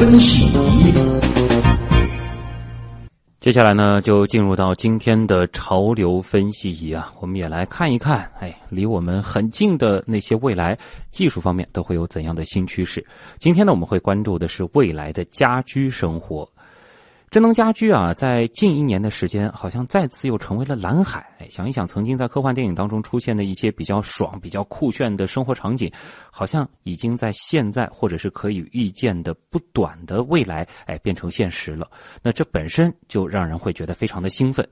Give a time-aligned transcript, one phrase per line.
[0.00, 0.94] 分析仪。
[3.38, 10.78] 接下来呢，就进入到今天的潮流分析仪啊，我们也来看一看，哎，离我们很近的那些未来
[11.10, 13.06] 技术方面都会有怎样的新趋势。
[13.38, 16.50] 今天呢，我们会关注的是未来的家居生活。
[17.30, 21.24] 智能家居啊，在近一年的时间，好像再次又成为了蓝海。
[21.48, 25.88] 想一想，曾经在科幻电影当中出现的一些比较爽、比较酷炫的生活场景，
[26.32, 31.88] 好像已经在现在或者是可以预见的不短的未来，哎，变成现实了。
[32.20, 34.68] 那这本身就让人会觉得非常的兴奋。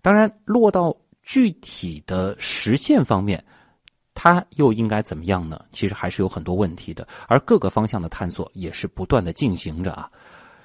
[0.00, 3.44] 当然，落到具体的实现方面，
[4.14, 5.62] 它又应该怎么样呢？
[5.72, 10.10] 其实还是有很多问题的，而各个方向的探索也是不断的进行着啊。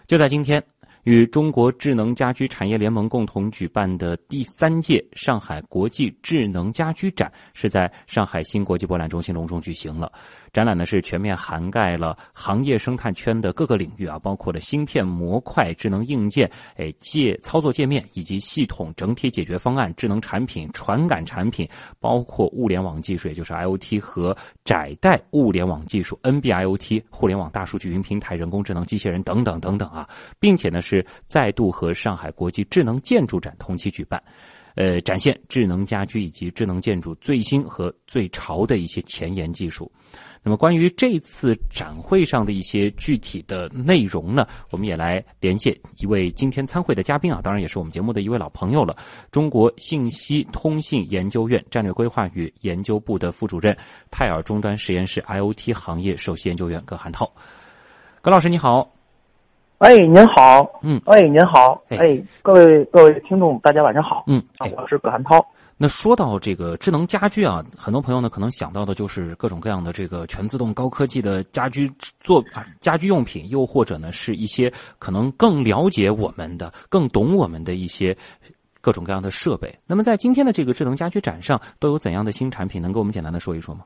[0.07, 0.63] 就在今天。
[1.03, 10.11] 与中国智能家居产业联盟共同举办的第三届上海国际智能家居展，是在上海新国际博览中心隆重举行了。
[10.53, 21.67] 展览呢是全面涵盖了行业生态圈的各个领域啊，包括了芯片、模块、智能硬件、哎界操作界面以及系统整体解决方案、智能产品、传感产品，
[21.99, 30.07] 包括物联网技术，也就是 IOT 和窄带物联网技术、NB-IOT、互联网大数据云平台、人工智能机器人等等等等啊，
[30.39, 34.21] 并且呢是再度和上海国际智能建筑展同期举办，
[34.75, 39.91] 呃，展现智能家居以及智能建筑最新和最潮的一些前沿技术。
[40.45, 48.93] 那么，关于这次展会上的一些具体的内容呢，我们也来连线一位今天参会的嘉宾啊，当然也是我们节目的一位老朋友了——
[49.31, 53.73] 中国信息通信研究院战略规划与研究部的副主任、
[54.11, 57.31] 泰尔终端实验室 IOT 行业首席研究员葛寒涛。
[58.21, 59.02] 葛老师，你好。
[59.83, 60.79] 哎，您好。
[60.81, 60.99] 嗯。
[61.05, 61.83] 哎，您好。
[61.89, 64.23] 哎，各位各位听众，大家晚上好。
[64.27, 64.41] 嗯。
[64.77, 65.45] 我是葛寒涛。
[65.75, 78.15] 那说到这个智能家居啊，很多朋友呢可能想到的就是各种各样的这个全自动高科技的家居做啊家居用品，又或者呢是一些可能更了解我们的、更懂我们的一些
[78.79, 79.77] 各种各样的设备。
[79.85, 82.81] 那么在今天的这个智能家居展上，都有怎样的新产品？
[82.81, 83.83] 能给我们简单的说一说吗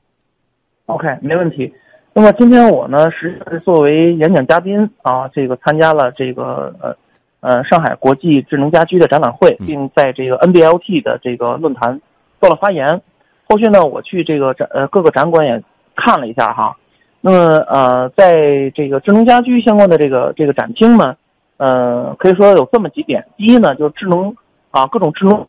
[0.86, 1.74] ？OK，没问题。
[2.18, 6.96] 那么今天我呢实际上是作为演讲嘉宾啊，这个参加了这个呃。
[7.40, 12.02] 呃，上海国际智能家居的展览会，并在这个 NBLT 的这个论坛
[12.42, 13.00] 做了发言。
[13.48, 15.64] 后续呢，我去这个展呃各个展馆也
[15.96, 16.76] 看了一下哈。
[17.22, 17.38] 那么
[17.70, 21.16] 呃，在这个智能家居相关的这个这个展厅呢，
[21.58, 23.24] 呃，可以说有这么几点。
[23.38, 24.36] 第一呢，就是智能
[24.72, 25.48] 啊各种智能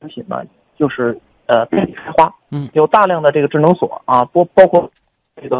[0.00, 0.42] 产品呢，
[0.78, 4.90] 就是呃遍地开花，嗯，有大量的这个智能锁啊，包包括
[5.40, 5.58] 这个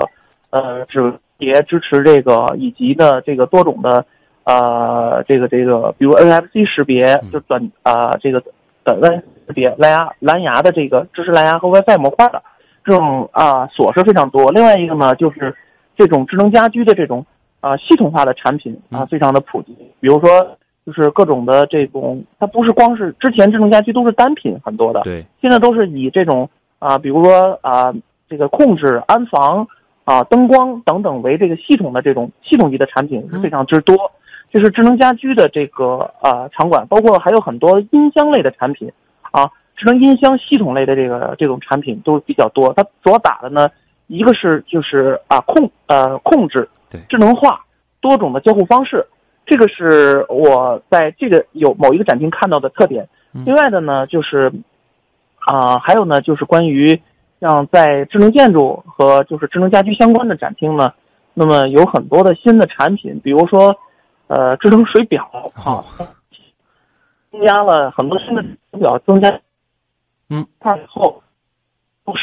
[0.51, 4.05] 呃指别支持这个以及呢这个多种的。
[4.43, 8.43] 呃，这个这个，比如 NFC 识别，就短啊，这个
[8.83, 9.09] 短外
[9.47, 12.43] 识别，蓝牙蓝牙的这个支持蓝牙和 WiFi 模块的
[12.83, 14.51] 这种啊锁是非常多。
[14.51, 15.55] 另外一个呢，就是
[15.97, 17.25] 这种智能家居的这种
[17.61, 19.77] 啊系统化的产品啊，非常的普及。
[20.01, 26.49] 比如说，就是各种的这种，它不是光是之前智能家居都是单品很多的，对，现在都是以这种
[26.81, 27.95] 啊，比如说啊，
[28.29, 29.69] 这个控制、安防
[30.05, 33.97] 啊、灯光等等为这个系统的这种系统级的产品是非常之多。
[34.53, 38.91] 就是智能家居的这个呃场馆，包括还有很多音箱类的产品，
[39.31, 42.73] 啊，智能音箱系统类的这个这种产品都比较多。
[42.73, 43.71] 它主要打的呢，
[44.09, 47.65] 一个是就是啊控呃控制，对，智能化
[48.01, 49.07] 多种的交互方式，
[49.47, 53.09] 这个是我在这个有某一个展厅看到的特点。
[53.47, 54.53] 另外的呢，就是
[55.47, 57.01] 啊还有呢就是关于
[57.41, 60.93] 像在智能建筑和就是智能家居相关的展厅呢，
[61.35, 63.75] 那么有很多的新的产品，比如说。
[64.33, 65.83] 呃，智能水表啊，
[67.33, 68.41] 增加了很多新的
[68.71, 69.29] 水表，增加
[70.29, 71.21] 嗯，块以后
[72.05, 72.21] 不是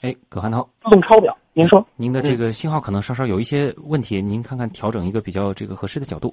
[0.00, 6.32] 哎，葛汉涛，自动抄表，您说，您的这个信号可能稍稍有一些问题，您看看调整一个比较这个合适的角度。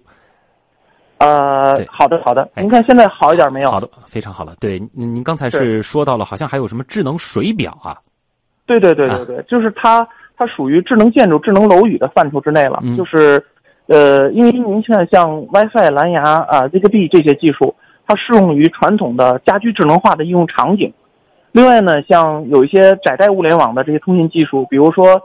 [1.20, 3.70] 呃，好的好的，您看现在好一点没有？
[3.70, 4.56] 好的，非常好了。
[4.60, 7.98] 对，您您刚才是说到了，好像还有什么智能水表啊？
[8.66, 10.08] 对对对对对，就是它，
[10.38, 13.44] 它属于智能建筑、智能楼宇的范畴之内了，就是。
[13.92, 17.74] 呃，因为您现在像 WiFi、蓝牙啊、Zigbee 这些技术，
[18.06, 20.94] 它适用于传统的家居智能化的应用场景。
[21.52, 25.20] 另外呢，像有一些窄带物联网的这些通信技术，比如说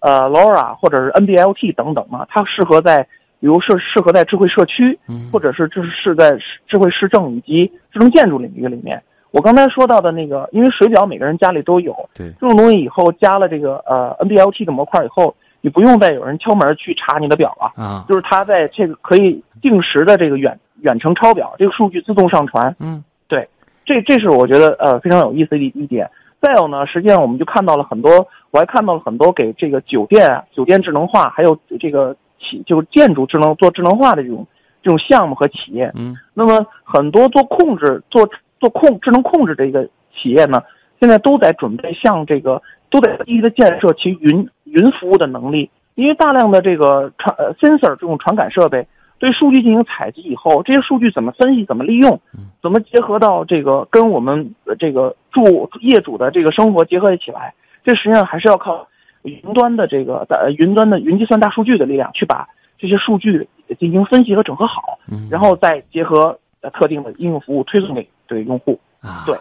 [0.00, 3.08] 呃 LoRa 或者是 NB-LT 等等嘛，它适合在
[3.40, 4.98] 比如适适合在智慧社区，
[5.32, 6.38] 或者是就是是在
[6.68, 9.02] 智慧市政以及智能建筑领域里面。
[9.32, 15.34] 我刚才说到的那个，因为水表每个人家里都有，对这种东西以后加了这个呃 NB-LT 的模块以后。
[15.62, 22.74] 你不用再有人敲门去查你的表了啊，就是它在这个可以定时的这个远远程抄表，这个数据自动上传。
[22.80, 23.46] 嗯，对，
[23.84, 26.10] 这这是我觉得呃非常有意思的一一点。
[26.40, 34.46] 再有呢，实际上我们就看到了很多，我还看到了很多给这个酒店酒店智能化，还有这个企，就是建筑智能做智能化的这种
[34.82, 35.92] 这种项目和企业。
[35.94, 38.28] 嗯，那么很多做控制、做
[38.58, 40.62] 做控智能控制的一个企业呢，
[40.98, 42.60] 现在都在准备向这个
[42.90, 48.86] 都在积极的建设其云云服务的能力，因为大量的这个传呃 sensor 这种传感设备
[49.18, 52.18] 对数据进行采集以后，这些数据怎么分析、怎么利用，
[52.62, 57.54] 怎么结合到这个跟我们这个住业主的这个生活结合起来，
[57.84, 58.86] 这实际上还是要靠。
[59.22, 63.46] 云端的这个呃云端的云计算大数据的力量，去把这些数据
[63.78, 64.98] 进行分析和整合好，
[65.30, 66.38] 然后再结合
[66.72, 69.24] 特定的应用服务推送给对用户啊。
[69.26, 69.36] 对，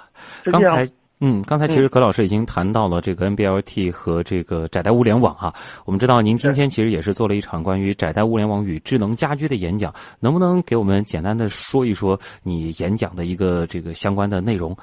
[0.52, 0.86] 刚才
[1.22, 5.54] 嗯，刚才其实葛老师已经谈到了这个 NB-LT 和这个窄带物联网哈。
[5.86, 14.76] 我们知道您今天其实也是做了一场关于窄带物联网与智能家居的演讲，能不能给我们简单的说一说你演讲的一个这个相关的内容？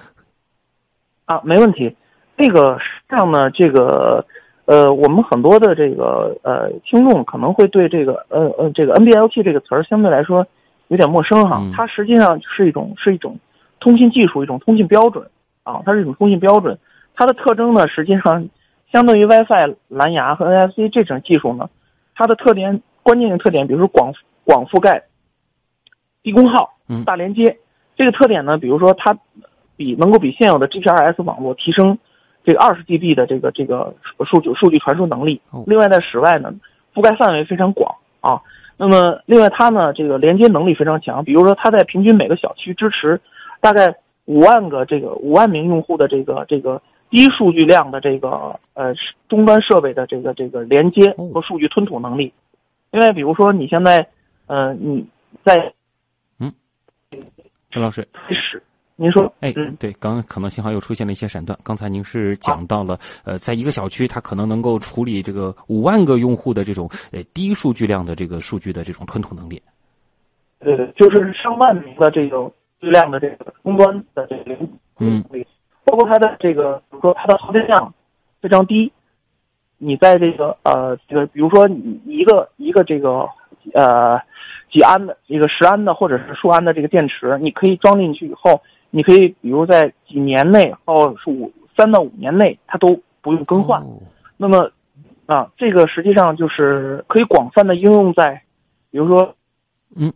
[1.27, 1.95] 啊，没问题。
[2.37, 4.25] 那个实际上呢，这个。
[4.67, 10.45] 呃，我们很多的这个呃听众可能会对这个呃呃这个 NB-LT 这个词儿相对来说
[10.89, 11.63] 有点陌生哈。
[11.73, 13.39] 它实际上是一种是一种
[13.79, 15.31] 通信技术，一种通信标准
[15.63, 16.79] 啊，它是一种通信标准。
[17.15, 18.49] 它的特征呢，实际上
[18.93, 21.71] 相对于 WiFi、蓝牙和 NFC 这种技术呢，
[22.17, 25.05] 它的特点关键性特点，比如说广广覆盖、
[26.25, 26.71] 低功耗、
[27.05, 27.57] 大连接
[27.97, 29.17] 这个特点呢，比如说它
[29.77, 31.97] 比能够比现有的 GPRS 网络提升。
[32.47, 33.93] 这个二十 G B 的这个这个
[34.25, 36.55] 数据数据传输能力，另外在室外呢，
[36.95, 38.41] 覆盖范围非常广啊。
[38.77, 41.25] 那么另外它呢，这个连接能力非常强。
[41.25, 43.21] 比如说它在平均每个小区支持
[43.61, 43.93] 大概
[44.27, 48.95] 五万个这个五万名用户的这个这个低数据量的这个呃
[49.29, 52.33] 终端设备的这个这个连接和数据吞吐能力。
[52.93, 54.07] 另外比如说你现在
[54.47, 55.05] 呃你
[55.45, 55.73] 在
[56.39, 56.53] 嗯，
[57.73, 58.63] 陈老师开始。
[58.99, 61.57] 您说，哎，对，刚刚可能信号又出现了一些闪断。
[61.63, 69.61] 刚才您是讲到了，呃，在一个小区，它可能能够处理这个五万个用户的这种呃低数据量的这个数据的这种吞吐能力。
[70.61, 72.51] 呃，就是上万名的这种
[72.81, 74.57] 质量的这个终端的这个
[74.99, 75.23] 嗯，
[75.85, 77.93] 包括它的这个，比如说它的耗电量
[78.41, 78.91] 非常低，
[79.77, 83.29] 你在这个呃这个，比如说你一个一个这个
[83.75, 84.19] 呃
[84.73, 88.59] 几安的一个十安的或者是数安的这个电池，你可以装进去以后。
[88.97, 93.79] 你可以，比如在几年内，哦是五三到五年内，它都不用更换。
[94.39, 94.71] 那么，
[95.27, 98.41] 啊，这个实际上就是可以广泛的应用在，
[98.91, 99.35] 比如说，
[99.95, 100.11] 嗯，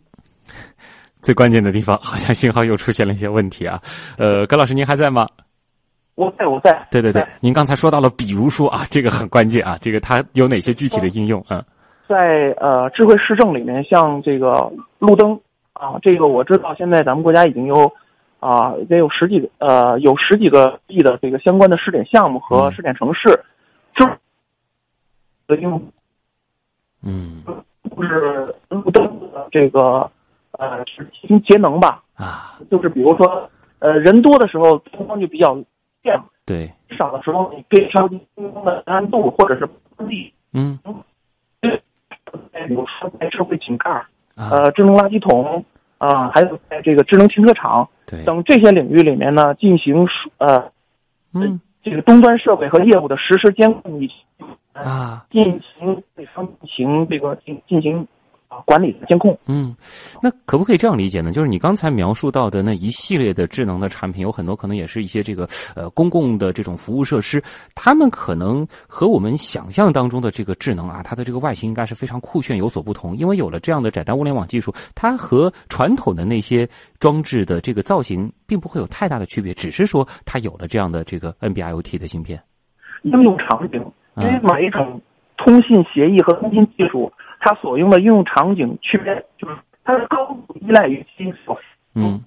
[1.21, 3.79] 最关键的地方，好像信号又出现了一些问题啊。
[4.17, 5.27] 呃，葛老师，您还在吗？
[6.15, 6.87] 我在，我在。
[6.89, 11.63] 对对对，您刚才说到了，比如说啊，这个很关键啊，这个它有哪些具体的应用啊？
[12.09, 12.17] 在
[12.59, 15.39] 呃，智慧市政里面，像这个路灯
[15.73, 17.87] 啊，这个我知道，现在咱们国家已经有。
[18.41, 23.39] 啊，得有十几个，呃，有十几个亿的这个相关的试点项目和试点城市，
[23.95, 24.03] 就
[25.45, 25.79] 的用，
[27.03, 27.43] 嗯，
[27.95, 30.09] 就是路灯的这个，
[30.53, 33.47] 呃，进行节能吧，啊，就是比如说，
[33.77, 35.53] 呃，人多的时候灯光就比较
[36.01, 40.79] 亮，对，少的时候你可以调低灯光的暗度或者是关闭，嗯，
[41.61, 41.69] 比
[42.73, 44.03] 如说在社会井盖，
[44.35, 45.63] 呃，智能垃圾桶。
[46.01, 47.87] 啊，还有在这个智能停车场
[48.25, 50.07] 等这些领域里面呢，进行
[50.39, 50.71] 呃，
[51.33, 54.01] 嗯，这个终端设备和业务的实时监控，
[54.73, 55.43] 啊，进
[55.77, 58.07] 行对方进行这个进进行。
[58.65, 59.75] 管理监控，嗯，
[60.21, 61.31] 那可不可以这样理解呢？
[61.31, 67.41] 就是你刚才描述到的那一系列的智能的产品，有很多可能也是一些这个呃公共的这种服务设施，
[67.75, 73.15] 他们可能和我们想象当中的这个智能啊，它的这个外形应该是非常酷炫有所不同。
[73.15, 76.67] 因为有了这样的窄带物联网技术，它和传统的那些
[76.99, 82.41] 装置的这个造型并不会有太大的区别，只是说它有了这样的这个 NB-IoT 的芯片。
[83.03, 83.81] 应用场景，
[84.17, 85.01] 因为每一种
[85.37, 87.11] 通信协议和通信技术。
[87.43, 91.57] 它所用的应用场景区别就是它的高度依赖于基础，
[91.95, 92.23] 嗯，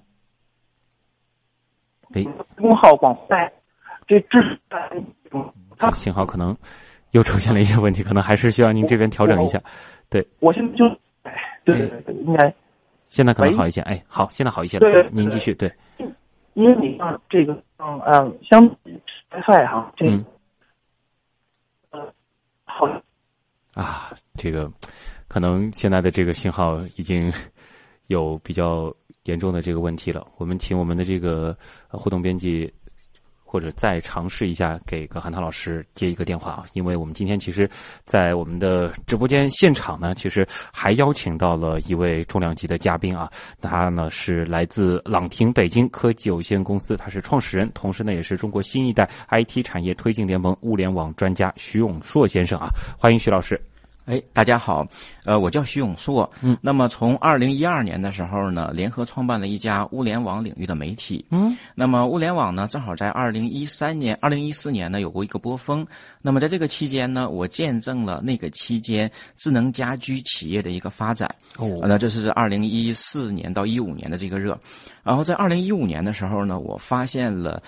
[2.13, 2.21] 哎，
[2.57, 3.49] 功耗广泛，
[4.05, 4.59] 这这是
[5.77, 6.55] 它信号可能
[7.11, 9.59] 又出现了一些问题，可能还是需要您这边调整一下。
[10.09, 10.85] 对，我现在就，
[11.63, 12.53] 对对对，应该。
[13.07, 13.81] 现在可能好一些。
[13.81, 14.91] 哎，好，现在好一些了。
[14.91, 15.53] 对，您继续。
[15.53, 15.71] 对，
[16.55, 18.61] 因为你像这个，嗯嗯，相
[19.31, 20.05] WiFi 哈，这
[21.91, 22.13] 呃
[22.65, 22.85] 好
[23.75, 24.71] 啊，这个。
[25.27, 27.33] 可能现在的这个信号已经
[28.07, 30.25] 有比较严重的这个问题了。
[30.37, 32.71] 我们请我们的这个互动编辑，
[33.55, 37.69] 或者再尝试一下给葛汉涛老师接一个电话啊，因为我们今天其实，
[38.05, 43.31] 在我们的直播间现场呢，其实还邀请到了一位重量级的嘉宾啊，
[43.61, 52.67] 他呢是来自朗廷北京科技有限公司，他是创始人，同时呢也是中国新一代 IT 产业推进联盟物联网专家徐永硕先生啊，
[52.99, 53.57] 欢迎徐老师。
[54.05, 54.87] 哎，大家好，
[55.23, 56.29] 呃，我叫徐永硕。
[56.41, 61.25] 嗯，那么从二零一二年的时候呢，联合创办了一家物联网领域的媒体。
[61.31, 65.83] 嗯，那么物联网呢，正好在二零一三年、二零一四年呢有过一个波峰。
[66.21, 71.27] 那么在这个期间呢，我见证了那个期间智能家居企业的一个发展。
[71.57, 74.55] 哦，那这是二零一四年到一五年的这个热。
[75.01, 77.59] 然后在二零一五年的时候呢，我发现了，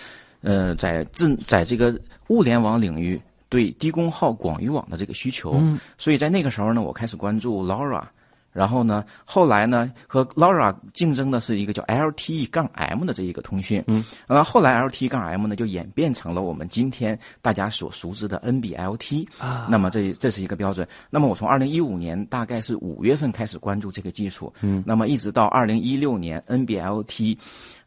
[0.42, 3.20] 呃，在智在这个物联网领域。
[3.50, 5.62] 对低功耗广域网的这个需求，
[5.98, 8.04] 所以在那个时候呢，我开始关注 LoRa，
[8.52, 20.88] 然后呢，后来呢和 LoRa 竞争的是一个叫 LTE 杠 M 的这一个通讯，嗯，呃，后来 LTE 杠 M 呢就演变成了我们今天大家所熟知的 NB-LT，啊，那么这这是一个标准。
[21.10, 27.38] 那么我从二零一五年大概是五月份开始关注这个技术，嗯，那么一直到二零一六年 NB-LT。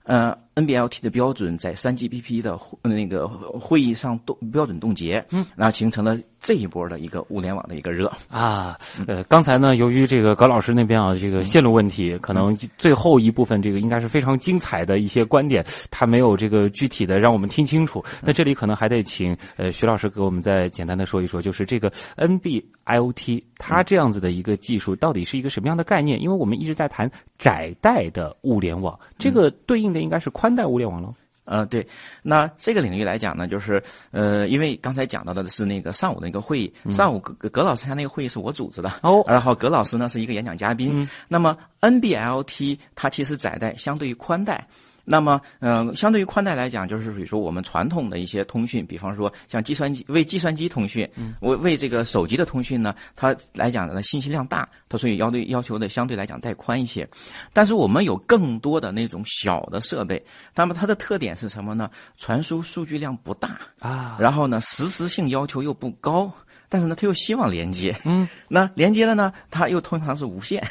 [0.04, 8.76] 呃，NB-LT 的标准在三 GPP 的那个会议上冻标准冻结，嗯，然后形成了这一波的一个物联网的一个热啊。
[9.06, 18.04] 呃，刚才呢，由于这个葛老师那边啊，这个线路问题，可能最后一部分这个应该是非常精彩的一些观点，他没有这个具体的让我们听清楚。
[18.20, 26.20] 那这里可能还得请呃徐老师给我们再简单的说一说，就是这个 NB-IoT 它这样子的一个技术到底是一个什么样的概念？
[26.20, 30.00] 因为我们一直在谈窄带的物联网，这个对应的。
[30.00, 31.14] 应该是宽带物联网了。
[31.44, 31.84] 呃，对，
[32.22, 41.08] 那这个领域来讲呢，就是呃，因为刚才讲到的是那个上午的一个会议，上午葛葛老师他那个会议是我组织的哦，然后葛老师呢是一个演讲嘉宾。
[41.26, 44.64] 那么 NB-LT 它其实窄带相对于宽带。
[45.04, 51.08] 那么，嗯，相对于宽带来讲，就是比如说我们传统的一些通讯，比方说像计算机为计算机通讯，
[51.40, 57.08] 为为这个手机的通讯呢，它来讲呢信息量大，它所以要对要求的相对来讲带宽一些。
[57.52, 60.22] 但是我们有更多的那种小的设备，
[60.54, 61.90] 那么它的特点是什么呢？
[62.16, 66.32] 传输数据量不大啊，然后呢实时性要求又不高，
[66.68, 70.62] 但是呢它又希望连接，嗯，那连接了呢，它又通常是无线。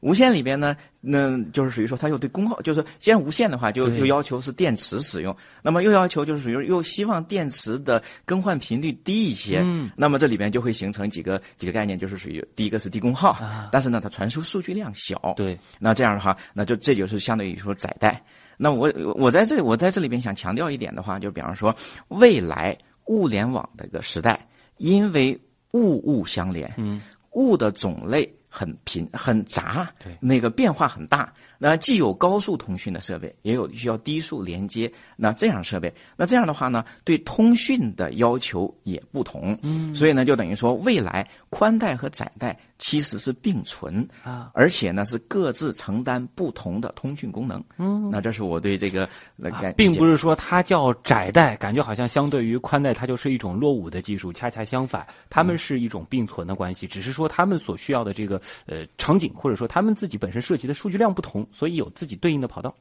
[0.00, 13.36] 无线里边呢，那就是属于说它又对功耗，就是既然无线的话，就又要求是电池使用，那么又要求就是属于又希望电池的更换频率低一些，嗯，那么这里边就会形成几个几个概念，就是属于第一个是低功耗，
[13.70, 18.22] 但是呢它传输数据量小，对，那这样的话，那就这就是相对于说窄带。
[18.56, 21.76] 那我我在这我在这里边想强调一点的话，就比方说
[22.08, 25.38] 未来物联网的一个时代，因为
[25.72, 27.02] 物物相连，嗯，
[27.32, 28.34] 物的种类。
[28.50, 31.32] 很频很杂，对，那个变化很大。
[31.62, 34.90] 那既有高速通讯的设备，也有需要低速连接。
[35.14, 39.56] 那这样设备，那这样的话呢，对通讯的要求也不同。
[39.62, 47.62] 嗯，所以呢，就等于说，未来宽带和窄带其实是并存啊，而且呢是各自承担不同的通讯功能。
[47.76, 49.04] 嗯，那这是我对这个
[49.50, 54.32] 啊，并不是说它叫窄带，感觉好像相对于宽带，它就是一种落伍的技术。
[54.32, 61.46] 恰恰相反，它们是一种并存的关系，只是说它们所需要的这个呃场景，或者说他们自己本身涉及的数据量不同。
[61.52, 62.72] 所以有自己对应的跑道，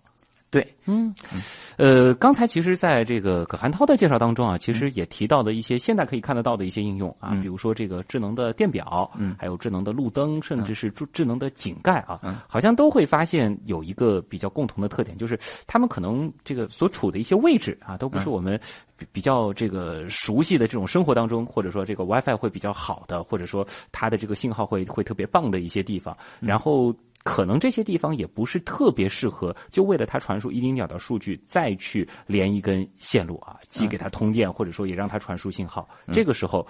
[0.52, 1.14] 对，嗯，
[1.78, 18.60] 呃，刚才其实在这个葛寒涛的介绍当中啊，其实也提到了一些现在可以看得到的一些应用啊，比如说这个智能的电表，嗯，还有智能的路灯，甚至是智智能的井盖啊，嗯，好像都会发现有一个比较共同的特点，就是他们可能这个所处的一些位置啊，都不是我们
[19.12, 26.92] 比较这个熟悉的这种生活当中，或者说这个 WiFi 会比较好的，或者说它的这个信号会会特别棒的一些地方，然后。
[27.24, 35.88] 可能这些地方也不是特别适合，就为了它传输一丁点的数据，再去连一根线路啊，既给它通电，或者说也让它传输信号。
[36.14, 36.66] 这个时候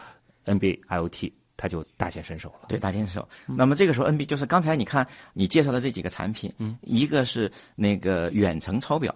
[0.46, 2.66] ，NB IoT 它就大显身手了。
[2.68, 3.30] 对，大显身手。
[3.46, 9.16] 那么这个时候，NB 就是刚才你看你介绍的这几个产品，嗯，一个是那个远程抄表，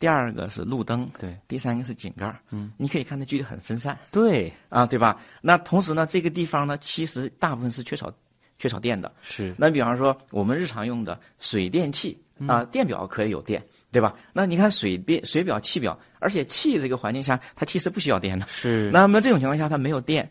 [0.00, 5.20] 第二个是路灯，对，第三个是井盖，嗯，你可以看它距离很分散，对，啊，对吧？
[5.40, 8.12] 那同时呢，这个地方呢，其实大部分是缺少。
[8.58, 14.14] 缺少电的是，那比方说我们日常用的水电气啊，电表可以有电，对吧？
[14.32, 18.46] 那你看水电、水表、气表，而且气这个环境下，它其实不需要电的。
[18.48, 20.28] 是， 那么这种情况下，它没有电，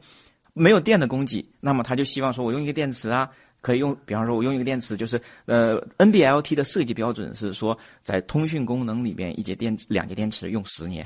[0.53, 3.29] 没有电的供给，那么它就希望说我用一个电池啊，
[3.61, 11.05] 可以用，比方说我用一个电池，就是呃，NB-LT 的设计标准是说，在通讯功能里面，一节电两节电池用十年。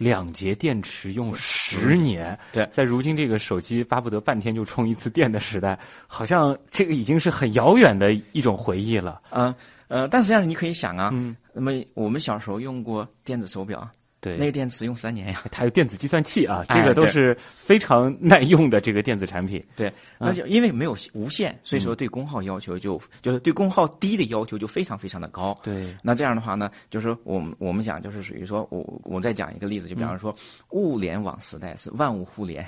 [0.00, 9.20] 两节电池用十年，对，在如今这个手机巴不得半天就充一次电的时代，好像这个已经是很遥远的一种回忆了。
[9.28, 9.54] 嗯
[9.88, 13.86] 呃，但实际上你可以想啊，嗯，那么我们小时候用过电子手表。
[14.20, 19.64] 对，那个电池用三年呀， 它有电子计算器啊，这个都是非常耐用的这个电子产品。
[19.74, 25.58] 对，那就因为没有无线，所以说对功耗要求就就是对功耗低的要求就非常非常的高。
[25.62, 30.34] 对，那这样的话呢，就是我们我们讲就是属于说我我再讲一个例子，就比方说
[30.70, 32.66] 物联网时代是万物互联。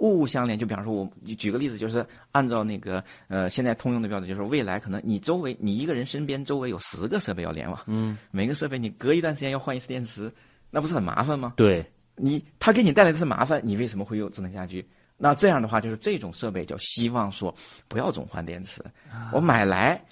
[0.00, 0.58] 物物相连。
[0.58, 2.02] 就比方说，我举个例子，就是
[2.32, 10.32] 按照那个呃现在通用的标准，就是未来可能你周围你一个人身边周围有十个设备要联网，嗯，每个设备你隔一段时间要换一次电池，
[10.70, 11.54] 那不是很麻烦吗？
[11.56, 11.84] 对，
[12.16, 14.86] 你它给你带来的是麻烦，你为什么会用智能家居？
[15.16, 17.54] 那这样的话，就是这种设备就希望说
[17.88, 18.82] 不要总换电池，
[19.32, 20.02] 我买来。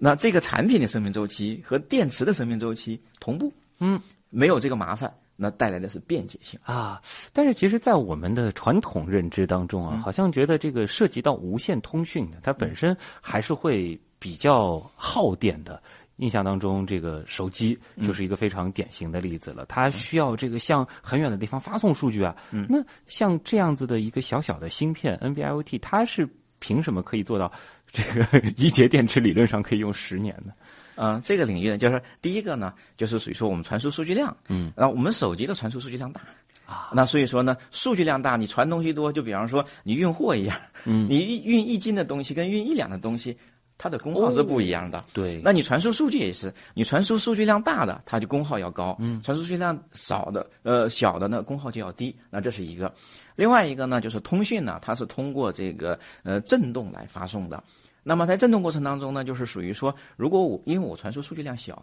[0.00, 4.00] 那这个产品的生命周期和电池的生命周期同步，嗯，
[4.30, 7.02] 没有这个麻烦，那带来的是便捷性啊。
[7.32, 15.82] 但是其实，在我们的传统认知当中啊，好像觉得这个涉及到无线通讯的，它本身还是会比较耗电的。
[16.18, 22.36] 印象当中，这个手机就是一个非常典型的例子了，它需要这个向很远的地方发送数据啊。
[22.68, 27.50] 那像这样子的一个小小的芯片 NB-IoT，它是凭什么可以做到？
[27.90, 30.52] 这个一节电池理论上可以用十年呢，
[30.96, 36.20] 嗯，这个领域呢，就是第一个呢，就是属于说我们传输数据量，嗯，那我们手机的传输数据量大
[36.66, 43.34] 啊，那所以说呢，数据量大，你传东西多，就比方说你运货一样，嗯，你运一斤的东西跟运一两的东西，
[43.78, 52.92] 它的功耗是不一样的，对，那你传输数据也是，你传输数据量大的，它就功耗要高，嗯，传输数据量少的，呃，小的呢，功耗就要低，那这是一个，
[53.36, 57.62] 另外一个呢，就是通讯呢，它是通过这个呃震动来发送的。
[58.02, 61.80] 那么在振动过程当中呢，就是属于说，如果我因为我传输数据量小，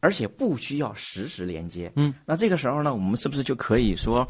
[0.00, 4.26] 而且不需要实时连接，嗯，那这个时候呢，我们是不是就可以说，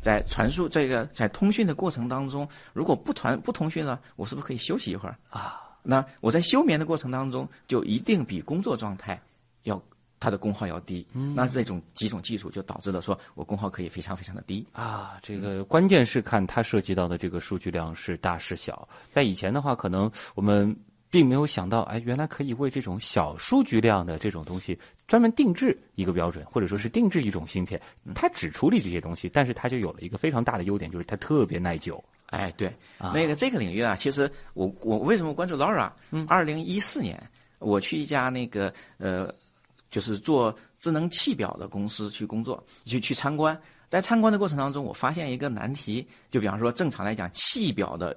[0.00, 5.18] 在传输这个在通讯的过程当中，如果不传不通讯了，我是不是可以休息一会儿？
[5.28, 5.60] 啊？
[5.84, 9.20] 那我在休眠的过程当中，就一定比工作状态
[9.62, 9.80] 要
[10.18, 11.06] 它的功耗要低。
[11.12, 15.18] 嗯，那这种几种技术就导致了说我功耗可以非常非常的低啊。
[15.22, 18.88] 这个关键是看它涉及到的这个数据量是大是小。
[19.10, 20.76] 在以前的话，可能我们。
[21.10, 24.76] 并没有想到，哎，原来可以为这种小数据量的这种东西
[25.06, 27.80] 专门定制一个标准，或者说是定制一种芯片，
[28.16, 32.02] 它只处理这些东西，但是它就有了一个非常大的优点，就是它特别耐久。
[32.36, 35.90] 哎，对，那个这个领域啊，其实我我为什么关注 Laura？
[36.10, 37.22] 嗯，二零一四年
[37.58, 39.32] 我去一家那个呃，
[39.90, 48.16] 就是做智能气表的公司去工作，去去参观，在参观的过程当中，我发现一个难题，就比方说正常来讲，气表的，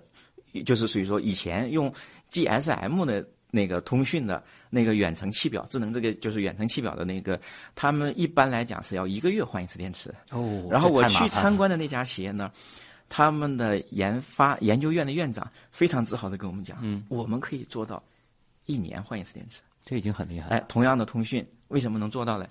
[0.66, 1.94] 就是属于说以前用。
[2.30, 7.40] GSM 的那个通讯的那个远程气表，智能这个就是远程气表的那个，
[7.74, 10.14] 他们一般来讲是要一个月换一次电池。
[10.32, 12.52] 哦，然后我去参观的那家企业呢，
[13.10, 18.02] 他们的研发研究院的院长非常自豪的跟我们讲，嗯，我们可以做到
[18.66, 20.50] 一年换一次电池，这已经很厉害。
[20.50, 22.48] 哎，同样的通讯为什么能做到呢？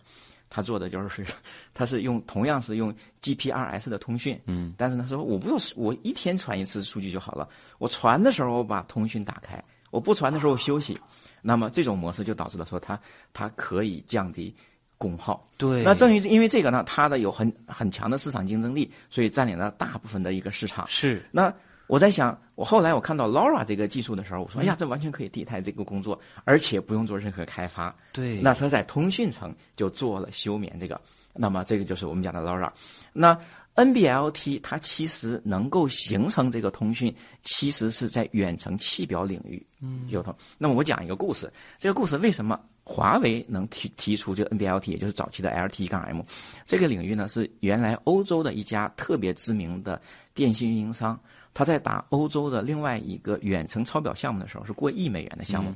[0.48, 1.26] 他做的就是，
[1.74, 10.96] 他是用同样是用 GPRS 的通讯，嗯，但是他说我不用我一天传一次数据就好了，我传的时候我把通讯打开，我不传的时候我休息，
[11.42, 12.98] 那么这种模式就导致了说它
[13.32, 14.54] 它可以降低
[14.98, 15.48] 功耗。
[15.56, 20.86] 对，那正因因为这个呢，它的有很很强的市场竞争力，所以占领了大部分的一个市场。
[20.86, 21.52] 是，那。
[21.88, 31.00] 我在想，我后来我看到 Laura 这个技术的时候，我说：“哎呀，这完全可以替代这个工作，而且不用做任何开发。”对，那它在通讯层就做了休眠这个，
[31.32, 32.68] 那么这个就是我们讲的 Laura。
[33.12, 33.38] 那
[33.76, 39.64] NB-LT 它其实能够形成这个通讯，其实是在远程气表领域
[40.08, 40.34] 有通。
[40.58, 46.22] 那么我讲一个故事，这个故事为什么华为能提提出这个 NB-LT，也就是早期的 LTE-M
[46.64, 47.26] 这个领域呢？
[47.26, 50.00] 是原来欧洲的一家特别知名的
[50.34, 51.18] 电信运营商。
[51.52, 55.74] 他在打欧洲的另外一个远程抄表项目的时候，是过亿美元的项目。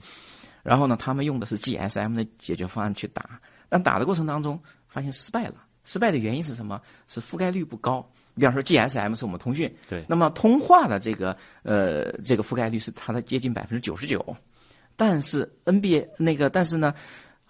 [0.62, 5.54] 然后呢，他们用的是 GSM 的解决方案去打，但打的过程当中发现失败了。
[5.82, 6.80] 失败的原因是什么？
[7.08, 8.08] 是覆盖率不高。
[8.36, 14.24] 比方说 GSM 是我们通讯，对，那么通话的这个呃这个覆盖率是它的接近百分之九十九，
[15.00, 16.92] 但是 NBA 那个但是呢。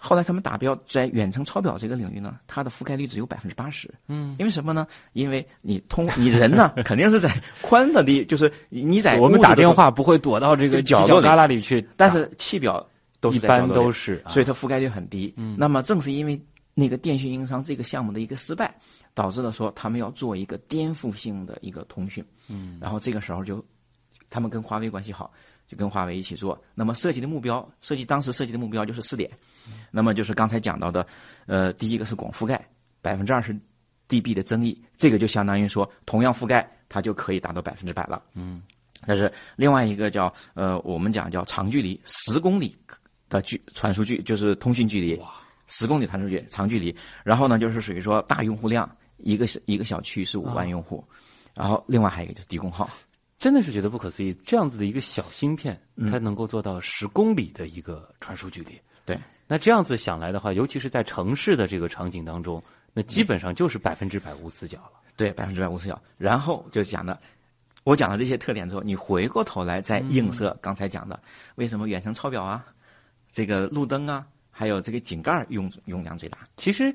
[0.03, 3.87] 后来他们达标在远程抄表这个领域呢，它的覆盖率只有百分之八十。
[4.09, 4.87] 嗯，因为什么呢？
[5.13, 12.83] 因为你通 你人呢，肯定是在宽的地，就是你在我们打电话不会躲到这个角落旮旯里去，但是气表
[13.21, 15.35] 都是一般都是，所以它覆盖率很低。
[15.37, 16.41] 嗯，那么正是因为
[16.73, 18.75] 那个电信运营商这个项目的一个失败，
[19.13, 22.25] 导致了说他们要做一个颠覆性的一个通讯。
[22.49, 23.63] 嗯，然后这个时候就
[24.31, 25.31] 他们跟华为关系好。
[25.71, 29.31] 就跟华为一起做，那么设计的目标，设计当时设计的目标就是四点，
[29.93, 31.07] 那么就是刚才讲到的，
[31.47, 32.61] 呃，第一个是广覆盖，
[33.01, 33.57] 百分之二十
[34.09, 38.21] dB 的增益，这个就相当于说同样覆盖，它就可以达到百分之百了。
[38.35, 38.65] 嗯，
[39.07, 42.77] 但是另外一个叫呃，我们讲叫长距离，十公里
[43.29, 45.31] 的距传输距就是通讯距离，哇，
[45.69, 51.05] 十公里传输距长距离，然后呢就是属于说大用户量，一个一个小区是五万用户，
[51.55, 52.91] 然后另外还有一个就是低功耗。
[53.41, 58.79] 真的是觉得不可思议，这样子的一个小芯片，它能够做到十公里的一个传输距离。
[59.07, 65.01] 对，那这样子想来的话，尤其是在城市的这个场景当中，那基本上就是百分之百无死角了。
[65.17, 66.01] 对，百分之百无死角。
[66.19, 67.19] 然后就讲的，
[67.83, 71.19] 我讲了这些特点之后，你回过头来再映射刚才讲的，
[71.55, 72.63] 为什么远程抄表啊，
[73.33, 76.39] 这个路灯啊，还有这个井盖用用量最大？
[76.59, 76.95] 其实。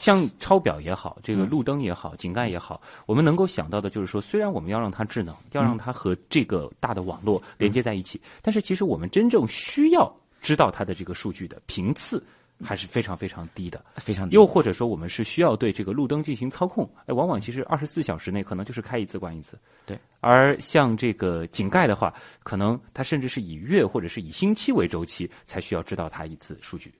[0.00, 10.10] 像抄表也好，这个路灯也好，井盖也好，我们能够想到的就是说，虽然我们要让它智能，要让它和这个大的网络连接在一起，但是其实我们真正需要
[10.40, 12.24] 知道它的这个数据的频次
[12.64, 14.34] 还是非常非常低的，非常低。
[14.34, 19.58] 又或者说，我们是需要对这个路灯进行操控，哎，往往其实二十四小时内可能就是开一次关一次。
[19.84, 19.98] 对。
[20.20, 26.90] 而像这个井盖的话，可能它甚至是以月或者是以星期为周期，才需要知道它一次数据。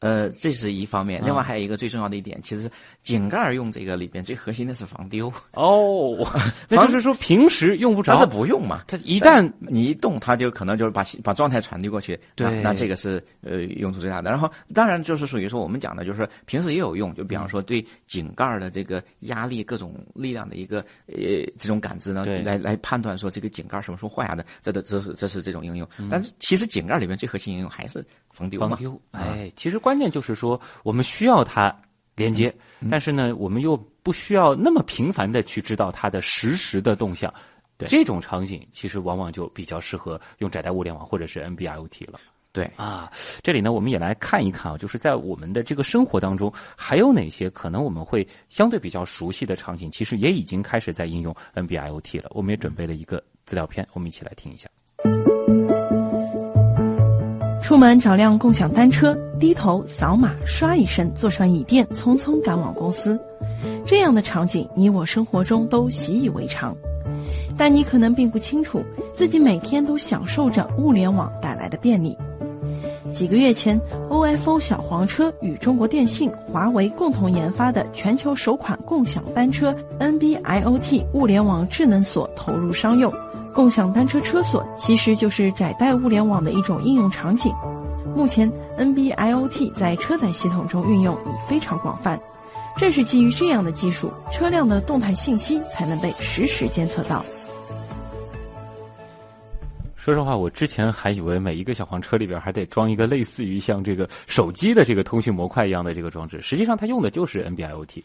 [0.00, 2.70] 呃，这是一方面，另外还有一个最重要的一点，其实
[3.02, 6.24] 井盖用这个里边最核心的是防丢哦，
[6.70, 14.30] 那就是说平时用不着，它是不用嘛，它一旦你一动，它就可能就是把把状态传递过去，对，那这个是呃用处最大的。
[14.30, 21.16] 然后当然就是属于说我们讲的就是平时也有用，就比方说对井盖的这个压力各种力量的一个呃
[21.58, 25.88] 这种感知呢，来来判断说这个井盖什么时候坏啊的，这的这是这是这种应用。
[26.08, 29.80] 但是其实井盖里面最核心应用还是防丢防丢，哎，其实。
[29.88, 31.74] 关键就是说，我们需要它
[32.14, 32.54] 连接，
[32.90, 37.32] 但是呢，我们又不需要那么频繁的去知道它的实时的动向。
[37.86, 42.20] 这种场景其实往往就比较适合用窄带物联网或者是 NB-IoT 了。
[42.52, 43.10] 对啊，
[43.42, 52.28] 这里呢，我们也来看一看啊，就是在我们的这个生活当中，还有哪些可能我们会相对比较熟悉的场景，其实也已经开始在应用 NB-IoT 了。
[52.34, 54.68] 我们也准备了一个资料片，我们一起来听一下。
[57.68, 63.20] 出门找辆共享单车，低头扫码刷一声，坐上椅垫，匆匆赶往公司。
[63.84, 66.74] 这样的场景，你我生活中都习以为常。
[67.58, 68.82] 但你可能并不清楚，
[69.14, 72.16] 自己每天都享受着物联网带来的便利。
[73.12, 73.78] 几个月前
[74.08, 83.12] ，OFO 小黄车与中国电信、华为共同研发的全球首款共享单车 NB-IoT 物联网智能锁投入商用。
[83.54, 87.52] 共享单车车锁其实就是窄带物联网的一种应用场景。
[88.14, 92.20] 目前，NB-IoT 在车载系统中运用已非常广泛。
[92.76, 97.24] 正是基于这样的技术，车辆的动态信息才能被实时监测到。
[99.96, 108.02] 说实话，我之前还以为每一个小黄车里边还得装一个类似于像这个手机的这个通讯模块一样的这个装置，实际上它用的就是 NB-IoT。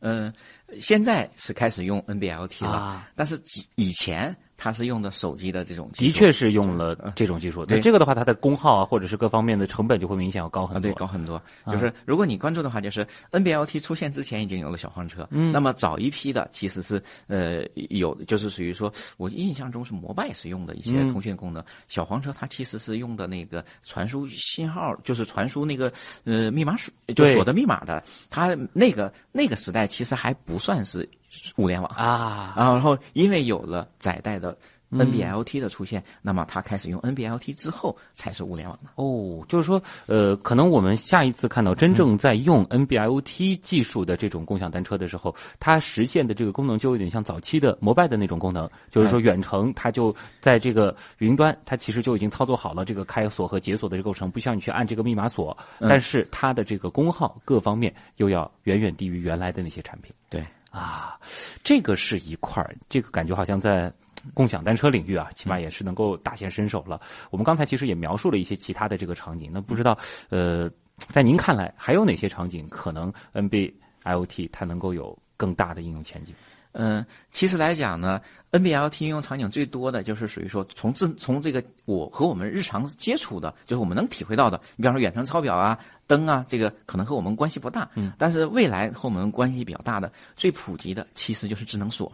[0.00, 0.32] 嗯，
[0.80, 3.40] 现在是开始用 NB-IoT 了，但是
[3.74, 4.34] 以前。
[4.56, 7.66] 它是用的手机的这种，的确是用了这种技术。
[7.66, 10.90] 对这个的话，它的功耗啊，或者是各方面的成本就会明显要高很多。
[10.90, 11.42] 对，高很多。
[11.66, 15.26] 就是如果你关注的话，就是 NB-IoT 出现之前已经有了小黄车。
[15.30, 15.52] 嗯。
[15.52, 21.62] 那么早一批的其实是呃有，就是属于说我印象中是摩拜是用的一些通讯功能。
[21.88, 25.92] 小黄车它其实是用的那个传输信号，就是传输那个
[26.24, 28.02] 呃密码锁，就锁的密码的。
[28.30, 31.08] 它那个那个时代其实还不算是。
[31.56, 34.56] 物联网啊，然后因为有了载带的
[34.92, 38.90] NB-IoT 的出现，那么它开始用 NB-IoT 之后才是物联网的。
[38.94, 60.14] 哦，就是说，呃，可能我们下一次看到真正在用 NB-IoT 技术的这种共享单车的时候，它实现的这个功能就有点像早期的摩拜的那种功能，就是说远程它就在这个云端，它其实就已经操作好了这个开锁和解锁的这个过程，不需要你去按这个密码锁，但是它的这个功耗各方面又要远远低于原来的那些产品。
[60.30, 60.46] 对。
[60.74, 61.16] 啊，
[61.62, 63.92] 这个是一块儿，这个感觉好像在
[64.32, 67.00] 共享单车领域啊，起码也是能够大显身手了。
[67.30, 69.96] 我们刚才其实也描述了一些其他的这个场景，那不知道
[70.30, 76.34] 呃，在您看来还有哪些场景可能 NB IoT 它能够有更大的应用前景？
[76.76, 84.60] 嗯，其实来讲呢，NB-IoT 应用场景最多的就是属于说，从自从这个我和我们日常接触的，就是我们能体会到的。
[84.74, 87.88] 你比方说远程抄表啊、灯啊，这个可能和我们关系不大。
[87.94, 88.12] 嗯。
[88.18, 92.12] 但是未来和我们关系比较大的、最普及的，其实就是智能锁。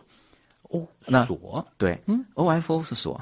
[0.64, 3.18] 哦，那锁对，嗯，OFO 是锁。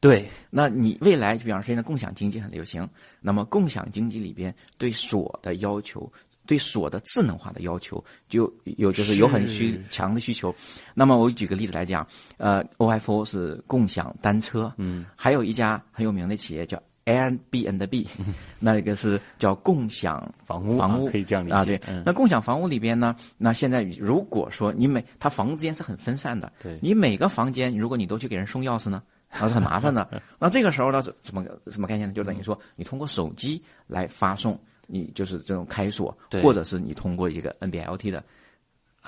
[0.00, 2.88] 对，那你未来比方说现在共享经济很流行，
[3.20, 6.10] 那么共享经济里边对锁的要求。
[6.48, 10.52] 对锁的智能化的要求就有，就是有很需强的需求。
[10.94, 12.04] 那么我举个例子来讲，
[12.38, 18.06] 呃，OFO 是共享单车，嗯，还有一家很有名的企业叫 Airbnb，
[18.58, 21.64] 那个是叫共享房屋，房屋可以这样理解啊。
[21.66, 29.02] 对，那共享房屋里边呢，那现在如果说你每它房子之间是很分散的，对，你每个房间如果你都去给人送钥匙呢，
[29.38, 30.08] 那是很麻烦的。
[30.40, 32.14] 那这个时候呢，怎么什么概念呢？
[32.14, 34.58] 就等于说你通过手机来发送。
[34.88, 38.24] 你就是这种开锁，或者是你通过一个 NB-IoT 的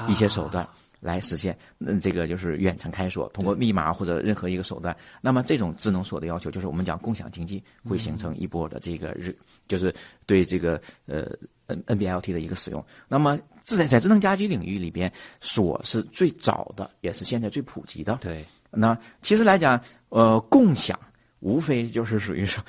[0.09, 0.69] 一些手段
[1.01, 4.97] 来实现，嗯，这个就是远程开锁，通过密码或者任何一个手段。
[5.21, 9.93] 那么这种智能锁的要求，就是我们讲共享经济会形成一波的这个日，就是
[10.27, 11.27] 对这个呃
[11.66, 12.85] N NB-IoT 的一个使用。
[13.09, 18.19] 那么在在智能家居领域里边，锁是最早的，也是现在最普及的。
[18.21, 18.45] 对。
[18.73, 20.97] 那其实来讲，呃，共享
[21.40, 22.62] 无非就是属于说，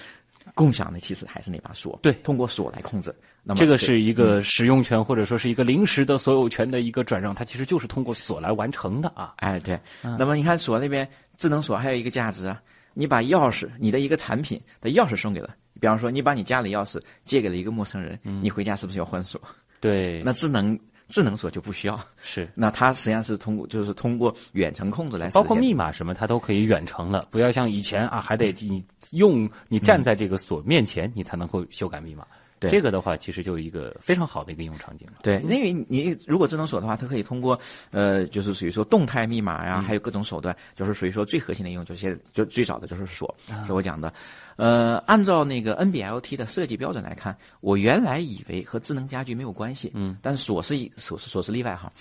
[0.54, 3.13] 共享的其实还是那把锁，对，通过锁来控制。
[3.43, 9.34] 那么这个是一个使用权或者说是一个临时的所有权的一个转让，它其实就是通过锁来完成的啊。
[9.38, 9.80] 哎，对。
[10.01, 12.62] 那么你看锁那边智能锁还有一个价值啊，
[12.93, 19.41] 你把钥匙，你的一个产品的钥匙送给了，比方说你把你家里钥匙借给了一个陌生人，你回家是不是要换锁？
[19.80, 20.21] 对。
[20.23, 20.80] 那智能
[21.12, 22.00] 智能锁就不需要。
[22.24, 22.50] 是。
[22.56, 32.26] 那它实际上是通过就是通过远程控制来，包括密码什么，它都可以远程了，不要像以前啊，还得你用你站在这个锁面前，你才能够修改密码。
[32.69, 35.13] 这个的话，其实就一个非常好的一个应用场景了。
[35.24, 43.34] 对，因为你如果智能锁的话，它可以通过呃，就是属于说动态密码呀，还有各种手段，就是属于说最核心的应用，就是现在就最早的就是锁，
[43.65, 44.13] 是我讲的。
[44.58, 51.91] 呃，按照那个 NB-LT 的设计标准来看，我原来以为和智能家居没有关系，嗯，但是锁是锁是锁是例外哈。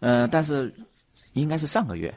[0.00, 0.72] 呃，但是
[1.34, 2.14] 应该是上个月，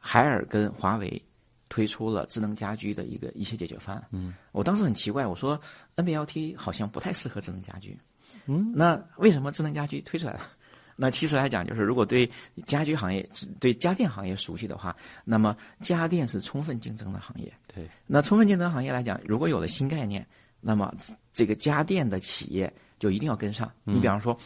[0.00, 1.22] 海尔跟华为。
[1.68, 4.06] 推出了智能家居的一个一些解决方案。
[4.10, 5.60] 嗯，我当时很奇怪，我说
[5.96, 7.98] NB-LT 好像不太适合智能家居。
[8.46, 10.40] 嗯，那为什么智能家居推出来了？
[10.98, 12.30] 那其实来讲，就是如果对
[12.64, 13.28] 家居行业、
[13.60, 17.52] 对家电行业熟悉的话，那么家电是充分竞争的行业。
[17.74, 20.26] 对，那充分竞争行业来讲，如果有了新概念，
[20.60, 20.94] 那么
[21.32, 23.70] 这个家电的企业就一定要跟上。
[23.84, 24.38] 你比方说，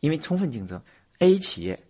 [0.00, 0.82] 因为充分竞争
[1.20, 1.80] ，A 企业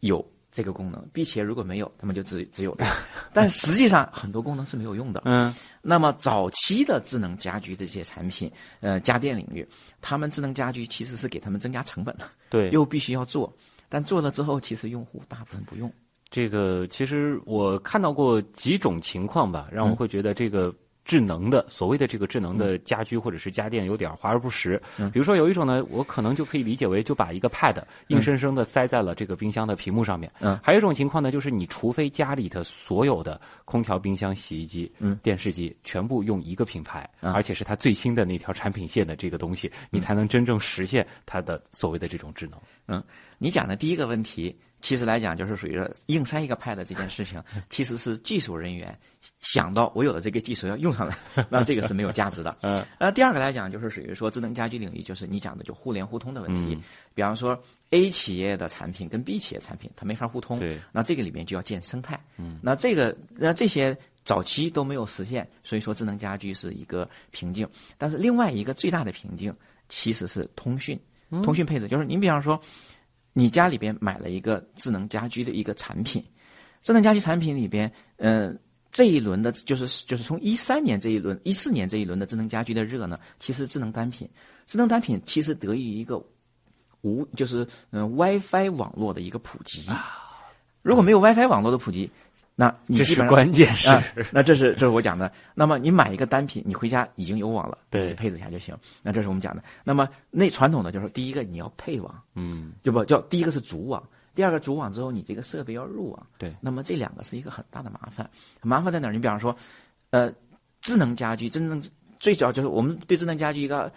[0.00, 0.33] 有。
[0.54, 2.74] 这个功能企业如果没有，他们就只只有，
[3.34, 5.20] 但实际上很多功能是没有用的。
[5.24, 8.48] 嗯，那么早期的智能家居的这些产品，
[8.80, 9.66] 呃，家电领域，
[10.00, 12.24] 他们智能家居其实是给他们增加成本的。
[12.48, 13.52] 对，又必须要做，
[13.88, 15.92] 但做了之后，其实用户大部分不用。
[16.30, 20.72] 这个其实我看到过几种情况吧，让我会觉得这个。
[21.04, 24.80] 智能的所谓的这个智能的家居或者是家电有点华而不实。
[25.12, 30.32] 比如说有一种呢，我可能就可以理解为就把一个 Pad 硬生生的塞在了这个冰箱的屏幕上面。
[30.40, 42.58] 嗯，还有一种情况呢，就是你除非家里的所有的空调、冰箱、洗衣机、嗯，电视机全部用一个品牌，而且是它最新的那条产品线的这个东西，你才能真正实现它的所谓的这种智能。
[42.88, 43.02] 嗯，
[43.38, 44.56] 你讲的第一个问题。
[44.84, 48.94] 其实来讲，就是属于硬塞一个 Pad 这件事情， 其实是技术人员
[49.40, 51.16] 想到我有了这个技术要用上来，
[51.48, 52.54] 那这个是没有价值的。
[52.60, 52.84] 嗯。
[53.00, 56.78] 那，第二个来讲，就是属于说智能家居领域，就是你讲的就互联互通的问题。
[57.14, 57.58] 比方说
[57.92, 60.78] A 企业的产品跟 B 企业产品它没法互通，对。
[60.92, 62.22] 那这个里面就要建生态。
[62.36, 62.60] 嗯。
[62.62, 67.66] 那这个那这些早期都没有实现，所以说智能家居是一个瓶颈。
[67.96, 69.50] 但是另外一个最大的瓶颈
[69.88, 71.00] 其实是通讯，
[71.42, 72.60] 通讯配置，就是您比方说。
[73.34, 76.24] 你家里边买了一个智能家居的一个产品，
[76.80, 78.58] 智能家居产品里边，嗯，
[78.90, 84.26] 这一轮的，就是就是从一三年这一轮、一四年这一轮的智能家居的热呢，其实智能单品，
[84.66, 86.24] 智能单品其实得益于一个
[87.02, 89.84] 无，就是嗯 WiFi 网络的一个普及，
[90.80, 92.10] 如果没有 WiFi 网络的普及。
[92.56, 93.90] 那这是关键是，
[94.30, 95.32] 那这是这是我讲的。
[95.54, 98.76] 那么你买一个单品，你回家已经有网了，对，配置一下就行。
[99.02, 99.62] 那这是我们讲的。
[99.82, 104.00] 那么那传统的就是第一个你要配网，嗯，就不叫第一个是主网，
[104.36, 106.54] 第二个主网之后你这个设备要入网，对。
[106.60, 108.30] 那么这两个是一个很大的麻烦，
[108.62, 109.12] 麻烦在哪儿？
[109.12, 109.56] 你比方说，
[110.10, 110.32] 呃，
[110.80, 111.82] 智能家居真正
[112.20, 113.92] 最早就是我们对智能家居一个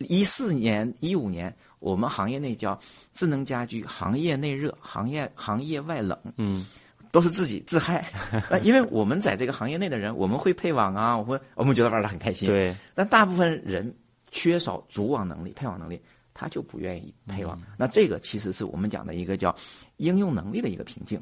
[0.00, 2.78] 一四年一五年，我们行业内叫
[3.14, 6.66] 智能家居行业内热，行业行业外冷，嗯。
[7.10, 8.06] 都是自己自嗨，
[8.50, 12.48] 那 因为我们在这个行业内的人，我们会配网啊，我们我们觉得玩的很开心。
[12.48, 13.92] 对，但大部分人
[14.30, 16.00] 缺少组网能力、配网能力，
[16.34, 17.60] 他就不愿意配网。
[17.76, 19.54] 那这个其实是我们讲的一个叫
[19.96, 21.20] 应用能力的一个瓶颈。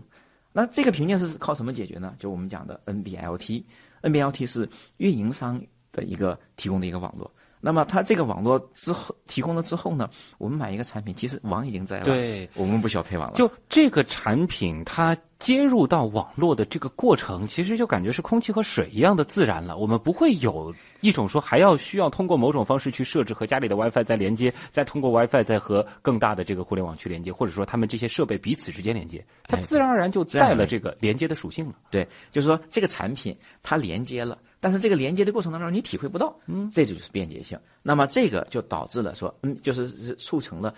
[0.52, 2.14] 那这个瓶颈是靠什么解决呢？
[2.18, 7.30] 就我们讲的 NB-LT，NB-LT 是运营商的一个提供的一个网络。
[7.60, 13.36] 那么它这个网络之后提供了之后呢，我们买一个产品，其实网已经在了，对，我们不需要配网了。
[13.36, 15.16] 就这个产品它。
[15.38, 19.76] 接入到网络的这个过程，其实就感觉是空气和水一样的自然了。
[19.76, 31.74] 我们不会有一种说还要需要通过某种方式去设置和家里的 WiFi 再连接，再通过 WiFi 再和更大的这个互联网去连接，或者说他们这些设备彼此之间连接，它自然而然就带了这个连接的属性了。
[31.88, 37.58] 对，就是说这个产品它连接了，但是这个连接的过程当中你体会不到，嗯，这就是便捷性。
[37.82, 40.74] 那么这个就导致了说，嗯，就是促成了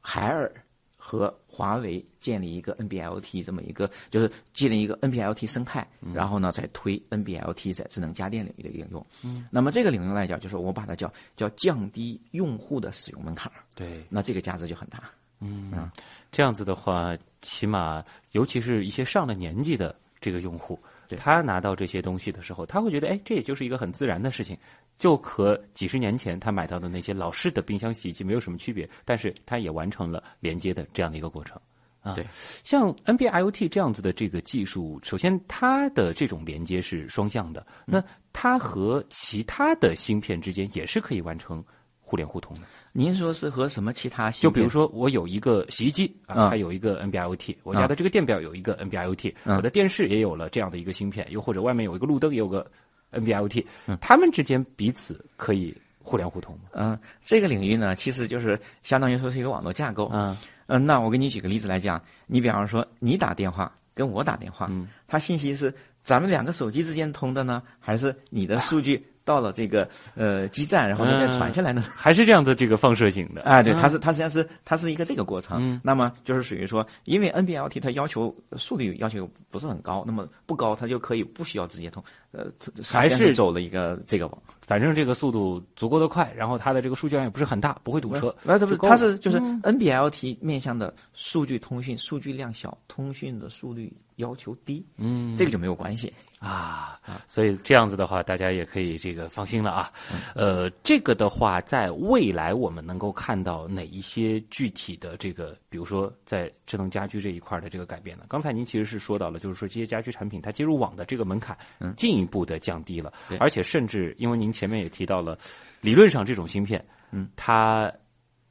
[0.00, 0.52] 海尔
[0.96, 1.32] 和。
[1.54, 9.06] 华为建立一个 NB-LT 这么一个，就是建立一个 NB-LT 生态，然后呢再推 NB-LT 在智能家电领域的应用。
[9.20, 13.52] 嗯，那么这个领域来讲，就是我把它叫叫降低用户的使用门槛。
[13.74, 15.10] 对，那这个价值就很大。
[15.40, 15.90] 嗯，
[16.30, 20.80] 这样子的话，起码尤其是一些上了年纪的这个用户，
[21.16, 24.56] 他拿到这些东西的时候，他会觉得，哎，这也就是一个很自然的事情。
[24.98, 31.60] 就和几十年前他买到的那些老式的冰箱、洗衣机没有什么区别，但是他也完成了连接的这样的一个过程。
[32.00, 32.14] 啊。
[32.14, 32.24] 对，
[32.62, 41.64] 像 NB-IoT 这样子的这个技术，首先它的这种连接是双向的，那它和其他的芯片之间也是可以完成
[42.12, 42.66] 互联互通的。
[42.92, 52.70] 您说是和什么其他芯就比如说，我有一个洗衣机啊，它有一个 NB-IoT，我家的这个电表有一个 NB-IoT，我的电视也有了这样的一个芯片，又或者外面有一个路灯也有个
[53.12, 53.64] NB-IoT，
[53.98, 56.64] 它们之间彼此可以互联互通吗？
[56.74, 60.10] 嗯，这个领域呢，其实就是相当于说是一个网络架构。
[60.12, 64.70] 嗯嗯，那我给你举个例子来讲，你比方说你打电话跟我打电话，
[65.08, 69.02] 它信息是咱们两个手机之间通的呢，还是你的数据？
[69.24, 73.62] 到了这个呃基站，然后那边传下来呢， 还是这样的这个放射性的啊？
[73.62, 75.80] 对，它是它实际上是它是一个这个过程。
[75.82, 82.02] 那么就是属于说，因为 NB-LT 它要求速率要求不是很高，那么不高它就可以不需要直接通。
[82.32, 82.46] 呃，
[82.82, 88.34] 还是走了一个这个网，反正这个速度足够的快，然后它的这个数据量也不是很大，不会堵车。
[88.42, 94.82] 那它不是它是就是 NB-LT 面向的数据通讯，数据量小，通讯的速率要求低。
[94.96, 96.10] 嗯，这个就没有关系。
[96.38, 99.92] 啊，所以这样子的话，大家也可以这个放心了啊。
[100.34, 108.24] 呃，这个的话，在未来我们能够看到哪一些具体的这个，比如说在智能家居这一块的这个改变呢？
[108.28, 111.56] 刚才您其实是说到了，就是说这些家居产品它接入网的这个门槛
[111.96, 115.38] 进一步的降低了，而且甚至因为您前面也提到了，
[115.80, 117.92] 理论上这种芯片，嗯，它。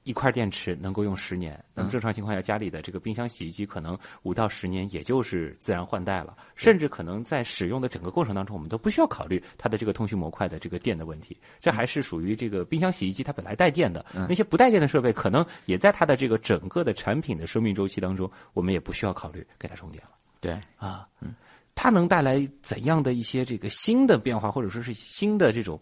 [0.04, 6.36] 一块电池能够用十年，那么正常情况下，家里的这个冰箱、洗衣机可能五到十年，也就是自然换代了。
[6.56, 11.38] 甚至可能在使用的整个过程当中，我们都不需要考虑它的这个通讯模块的这个电的问题。
[11.60, 20.10] 这还是属于这个冰箱、洗衣机它本来带电的，那些不带电的设备，可能也在它的这个整个的产品的生命周期当中，我们也不需要考虑给它充电了。
[20.40, 21.36] 对啊，嗯，
[21.76, 25.80] 它能带来怎样的一些这个新的变化，或者说是新的这种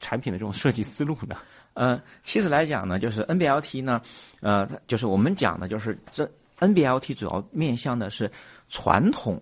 [0.00, 1.36] 产品的这种设计思路呢？
[1.74, 4.00] 嗯，其实来讲呢，就是 NB-LT 呢，
[4.40, 6.28] 呃，就是我们讲的，就是这
[6.60, 8.30] NB-LT 主要面向的是
[8.68, 9.40] 传统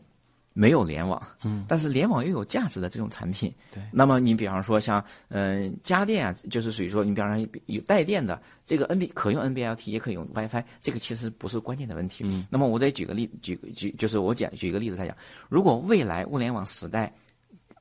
[0.54, 3.52] 没有联网，嗯，但是联网又有价值的这种产品。
[3.72, 3.82] 对。
[3.92, 12.24] 那么你比方说像嗯家电啊，就是属于说你比方说有带电的这个 NB 可用 NB-LT 也可以用 WiFi，这个其实不是关键的问题。
[12.26, 12.46] 嗯。
[12.50, 15.16] 那么我得举个例，举举就是我讲举一个例子来讲，
[15.48, 17.12] 如果未来物联网时代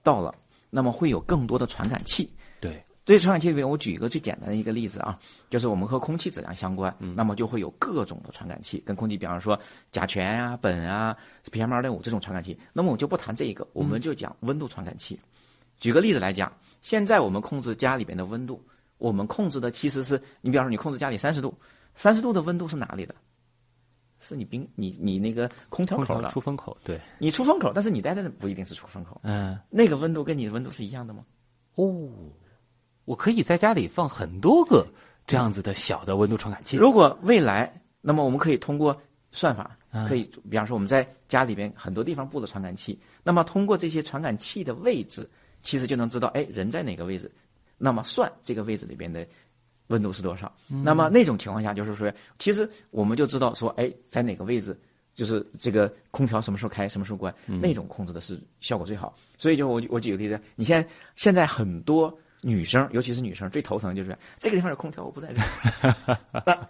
[0.04, 0.34] 到了，
[0.70, 2.30] 那么会有更多的传感器。
[3.06, 3.20] 对。
[3.20, 9.60] 传感器里面，我举一个最简单的一个例子啊，就是我们和空气质量相关，那么就会有各种的传感器跟空气，比方说
[9.92, 11.16] 甲醛啊、苯啊、
[11.52, 12.58] PM 二点五这种传感器。
[12.74, 15.20] 那么我就不谈这一个，我们就讲温度传感器。
[15.80, 18.64] 举个例子来讲，现在我们控制家里边的温度，
[18.98, 21.54] 我们控制的其实是你比方说你控制家里三十度，
[21.96, 23.16] 三十度的温度是哪里的？
[24.24, 31.26] 是你冰你你那个空调口的出风口，对，你出风口，但是你待的不一定是出风口，嗯，那个温度跟你的温度是一样的吗？
[31.74, 32.08] 哦。
[33.06, 34.86] 我可以在家里放很多个
[35.26, 36.78] 这样子的小的温度传感器。
[36.78, 39.00] 如果未来，那么我们可以通过
[39.32, 45.30] 算法，可以比方说我们在家里边很多地方布了传感器，那么通过这些传感器的位置，
[45.62, 47.32] 其实就能知道，哎，人在哪个位置，
[47.78, 49.26] 那么算这个位置里边的
[49.88, 50.52] 温度是多少。
[50.68, 54.78] 那么那种情况下，就是说，其实我们就知道说，哎，在哪个位置，
[55.16, 59.16] 就是这个空调什么时候开，什么时候关，那种控制的是效果最好。
[59.38, 62.16] 所以就我我举个例子，你现在现在很多。
[62.42, 66.18] 女生，尤其是女生，最头疼的就是这个地方有空调，我不在这儿。
[66.46, 66.70] 那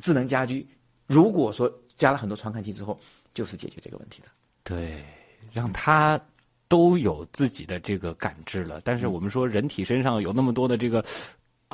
[0.00, 0.66] 智能家居，
[1.06, 2.98] 如果说加了很多传感器之后，
[3.32, 4.28] 就是解决这个问题的。
[4.64, 5.04] 对，
[5.52, 6.20] 让它
[6.68, 8.80] 都有自己的这个感知了。
[8.82, 11.04] 但是我们说，人体身上有那么多的这个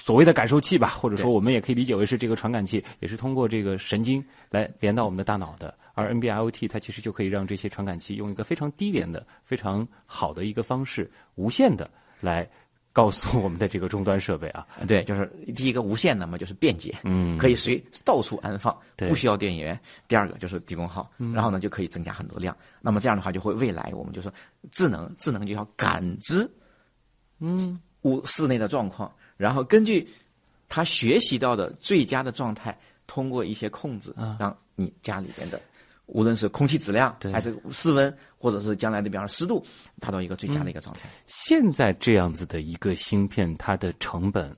[0.02, 5.74] 所谓的感受器吧，或者说我们也可以理解为是这个传感器，也是通过这个神经来连到我们的大脑的。
[5.94, 11.90] 而 NB-IoT 它其实就可以让这些传感器用一个非常低廉的、非常好的一个方式，无限的
[12.20, 12.48] 来。
[12.92, 15.26] 告诉我们的这个终端设备啊， 对，就是
[15.56, 19.78] 第一个无线的嘛，就是便捷，嗯，可以随到处安放，不需要电源。
[20.06, 22.56] 第二个就是低功耗，然后呢就可以增加很多量。
[22.80, 24.32] 那么这样的话，就会未来我们就说
[24.70, 26.48] 智能，智能就要感知，
[27.40, 30.06] 嗯，屋室内的状况，然后根据
[30.68, 35.60] 它学习到的最佳的状态，通过一些控制，让你家里边的。
[36.06, 39.64] 无论是空气质量，还是室温，或者是将来的比方说湿度，
[40.00, 41.08] 达到一个最佳的一个状态。
[41.26, 44.54] 现在这样子的一个芯片，它的成本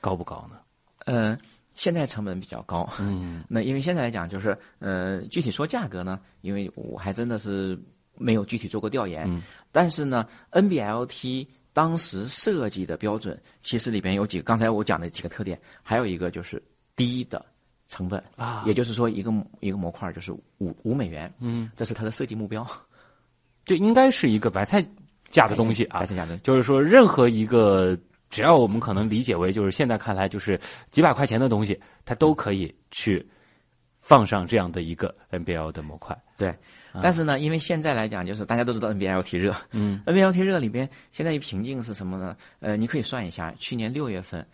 [0.00, 0.58] 高不高呢？
[1.06, 1.38] 嗯，
[1.74, 2.88] 现在成本比较高。
[3.00, 7.78] 嗯， 那因为现在来讲，就是呃，具体说价格呢，因为我还真的是
[8.14, 9.24] 没有具体做过调研。
[9.26, 16.62] 嗯，但是呢，NB-LT 当时设计的标准，其实里边有几个，刚才我讲的几个特点，还有一个就是
[16.96, 17.44] 低的。
[17.88, 22.66] 成本啊，也就是说，一个一个模块就是五五美元，嗯，这是它的设计目标，
[23.64, 24.84] 就应该是一个白菜
[25.30, 30.60] 价的东西啊，白菜价的，就是说，任何一个只要我们可能理解为就是现在看来就是
[30.90, 33.26] 几百块钱的东西，它都可以去
[34.00, 36.16] 放上这样的一个 NBL 的模块。
[36.36, 36.54] 对，
[37.02, 42.36] 但是呢，因为现在来讲，就是大家都知道 NBL 提热，嗯，NBL 提热里边现在一瓶颈是什么呢？
[42.60, 44.46] 呃，你可以算一下，去年六月份。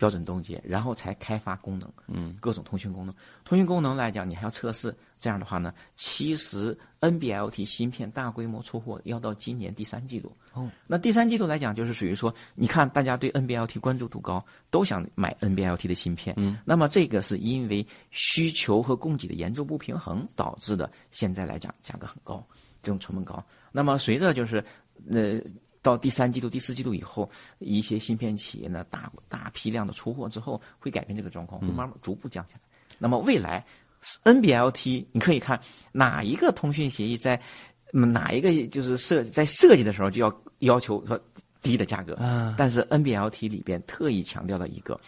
[0.00, 3.14] 标准冻结，然后才开发功能，嗯，各种通讯功能。
[3.44, 10.34] 通讯功能来讲，你还要测试，这样的话呢，其实 NB-LT 芯片大规模出货要到今年第三季度。
[10.54, 16.34] 哦，那第三季度来讲，就是属于说，你看大家对 NB-LT 关注度高，都想买 NB-LT 的芯片。
[16.38, 22.42] 嗯，那么这个是因为需求和供给的严重不平衡导致的，现在来讲价格很高，
[22.82, 23.44] 这种成本高。
[23.70, 24.64] 那么随着就是
[25.10, 25.38] 呃。
[25.82, 27.28] 到第三季度、第四季度以后，
[27.58, 32.60] 一些芯片企业呢，大大批量的出货之后，会改变这个状况，会慢慢逐步降下来。
[32.98, 33.64] 那么未来
[34.24, 35.58] ，NB-LT 你可以看
[35.92, 37.40] 哪一个通讯协议在
[37.92, 41.18] 哪一个就是设在设计的时候就要要求说
[41.62, 42.14] 低的价格，
[42.58, 45.00] 但是 NB-LT 里边特意强调了一个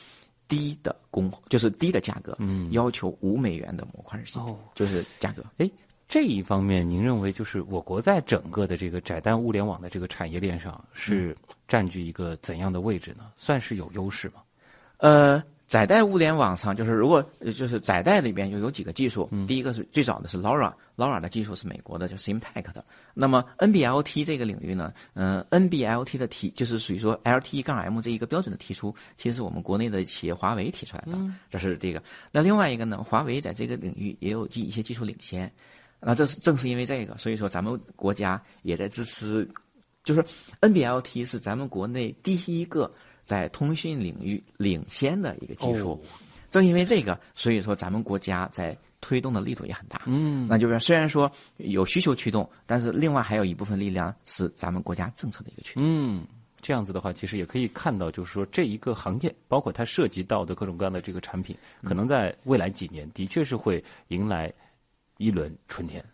[0.48, 2.36] 低的工，就是低的价格，
[2.70, 5.44] 要求五美元的模块芯片，就是价格。
[5.58, 5.70] 哎。
[6.08, 11.34] 这一方面，您认为就是我国在整个的这个窄带物联网的这个产业链上是
[11.66, 13.32] 占据一个怎样的位置呢？
[13.36, 14.42] 算是有优势吗？
[14.98, 22.84] 呃，窄带物联网上，就是如果就是窄带里边就有几个技术，第一个是最早的是 LoRa，LoRa 的技术是美国的，叫 Semtech 的。
[23.14, 31.18] 那么 NB-LT 这个领域呢，嗯，NB-LT 的提就是属于说 LTE 杠 M 这一个标准的提出，其实是我们国内的企业华为提出来的，
[31.50, 32.02] 这是这个。
[32.30, 35.50] 那另外一个呢，华为在这个领域也有技一些技术领先。
[36.04, 39.48] 那这是正是因为这个，所以说咱们国家也在支持，
[40.02, 40.24] 就是
[40.60, 42.92] NB-LT 是咱们国内第一个
[43.24, 46.02] 在通讯领域领先的一个技术。
[46.50, 50.02] 正因为这个，所以说咱们国家在推动的力度也很大。
[50.06, 55.84] 嗯，那就是虽然说有需求驱动，但是另外还有一部分力量是咱们国家政策的一个驱动。
[55.86, 56.26] 嗯，
[56.60, 64.52] 这样子的话，其实也可以看到，就是说这一个行业，包括它涉及到的各种各样的这个产品，可能在未来几年的确是会迎来。
[65.22, 66.04] 一轮春天，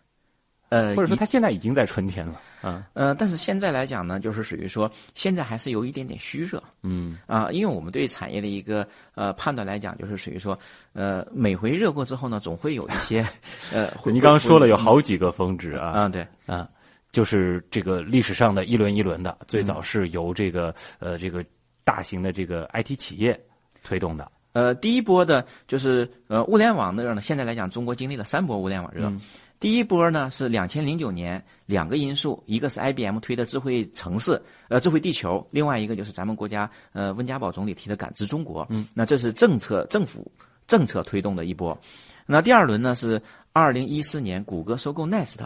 [0.69, 10.57] 呃，或者说它现在已经在春天了，啊，呃，但是现在来讲呢，就是属于说现在还是有一点点虚热，嗯，啊，因为我们对产业的一个呃判断来讲，就是属于说，
[10.93, 13.25] 呃，每回热过之后呢，总会有一些，
[13.73, 16.69] 呃，你刚刚说了有好几个峰值啊，嗯，对，啊，
[17.11, 21.43] 就是这个历史上的一轮一轮的，最早是由这个呃这个
[21.83, 23.39] 大型的这个 IT 企业
[23.83, 24.31] 推动的。
[24.59, 29.09] 呃，第一波的就是呃物联网热呢，现在来讲，中国经历了三波物联网热。
[29.57, 38.67] 第一波呢是两千零九年，两个因素，一个是 IBM 推的智慧城市，呃智慧地球，另外一个就是咱们国家呃温家宝总理提的感知中国。
[38.69, 40.29] 嗯，那这是政策政府
[40.67, 41.77] 政策推动的一波。
[42.25, 43.21] 那第二轮呢是
[43.53, 45.37] 二零一四年谷歌收购 Nest，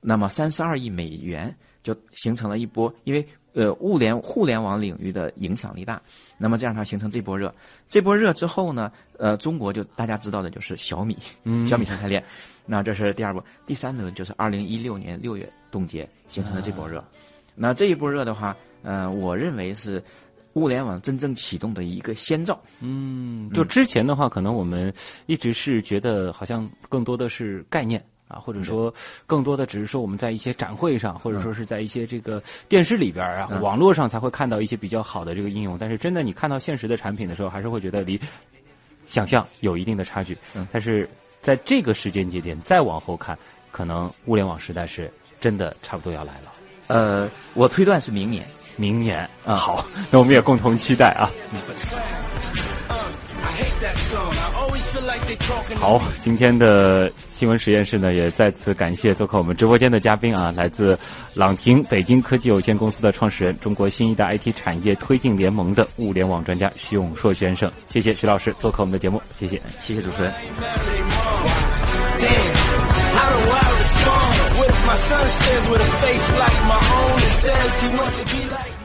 [0.00, 3.24] 那么三十二亿美元就形成了一波，因为。
[3.56, 5.98] 呃，物联互联网领域的影响力大，
[6.36, 7.52] 那么这样它形成这波热，
[7.88, 12.22] 这波热之后呢，呃，中国就大家知道的就是小米，嗯小米生态链，
[12.66, 17.02] 那这是第二波，第三轮就是二零一六年六月冻结形成的这波热，
[17.54, 20.04] 那这一波热的话，呃，我认为是
[20.52, 22.60] 物联网真正启动的一个先兆。
[22.82, 24.92] 嗯，就之前的话，可能我们
[25.24, 28.04] 一直是觉得好像更多的是概念。
[28.28, 28.92] 啊，或者说，
[29.26, 35.78] 更多的只是说我们在一些展会上，或者说是在一些这个电视里边啊，网络上才会看到一些比较好的这个应用。
[35.78, 38.20] 但是真的你看到现实的产品的时候，还是会觉得离
[39.06, 40.36] 想象有一定的差距。
[40.54, 41.08] 嗯，但是
[41.40, 43.38] 在这个时间节点再往后看，
[43.70, 45.08] 可能物联网时代是
[45.40, 46.52] 真的差不多要来了。
[46.88, 48.44] 呃，我推断是明年，
[48.76, 51.30] 明年啊，好，那我们也共同期待啊。
[55.76, 60.98] 好，今天的新闻实验室呢，也再次感谢做客我们直播间的嘉宾啊，来自
[61.34, 67.70] 朗廷北京科技有限公司的创始人、中国新一代 IT 产业推进联盟的物联网专家徐永硕先生。
[67.88, 70.32] 谢谢徐老师做客我们的节目，谢谢，谢谢主持人。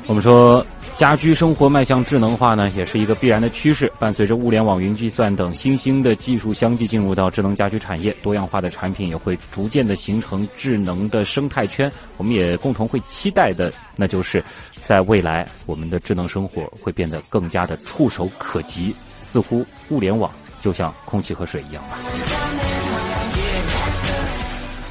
[0.08, 0.66] 我们说。
[1.02, 3.92] 家居生活迈向智能化呢，也是一个必然的趋势。
[3.98, 11.92] 伴随着物联网、云计算等新兴的技术相继进入到智能家居产业，多样化的产品也会逐渐的形成智能的生态圈。
[12.18, 14.44] 我们也共同会期待的，那就是
[14.84, 21.98] 在未来，我们的智能生活会变得更加的触手可及，似乎物联网就像空气和水一样吧。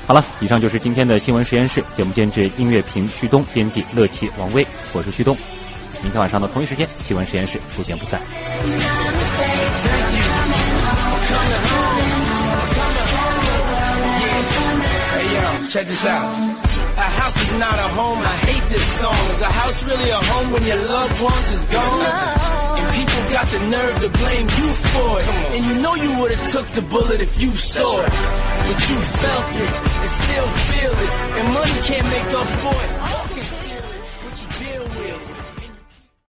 [0.09, 5.39] 好了，以上就是今天的新闻实验室节目监制音乐评旭东，编辑乐器王威，我是旭东。
[6.03, 8.21] 明天晚上的同一时间，新闻实验室不见不散。
[15.69, 16.35] Check this out.
[16.97, 18.19] A house is not a home.
[18.19, 19.15] I hate this song.
[19.31, 22.03] Is a house really a home when your loved ones is gone?
[22.75, 25.29] And people got the nerve to blame you for it.
[25.55, 28.11] And you know you would've took the bullet if you saw it.
[28.11, 31.11] But you felt it and still feel it.
[31.39, 32.91] And money can't make up for it.